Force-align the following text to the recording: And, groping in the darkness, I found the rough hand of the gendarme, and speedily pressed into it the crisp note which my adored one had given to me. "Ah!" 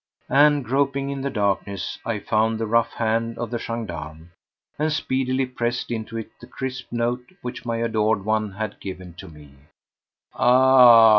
And, 0.31 0.65
groping 0.65 1.11
in 1.11 1.21
the 1.21 1.29
darkness, 1.29 1.99
I 2.03 2.17
found 2.17 2.57
the 2.57 2.65
rough 2.65 2.93
hand 2.93 3.37
of 3.37 3.51
the 3.51 3.59
gendarme, 3.59 4.31
and 4.79 4.91
speedily 4.91 5.45
pressed 5.45 5.91
into 5.91 6.17
it 6.17 6.31
the 6.39 6.47
crisp 6.47 6.87
note 6.91 7.31
which 7.43 7.65
my 7.65 7.77
adored 7.77 8.25
one 8.25 8.53
had 8.53 8.79
given 8.79 9.13
to 9.19 9.27
me. 9.27 9.51
"Ah!" 10.33 11.09